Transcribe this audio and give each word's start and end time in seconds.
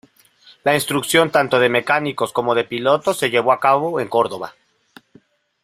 La 0.63 0.73
instrucción 0.73 1.29
tanto 1.29 1.59
de 1.59 1.69
mecánicos 1.69 2.33
como 2.33 2.55
de 2.55 2.63
pilotos 2.63 3.19
se 3.19 3.29
llevó 3.29 3.51
a 3.51 3.59
cabo 3.59 3.99
en 3.99 4.07
Córdoba. 4.07 4.55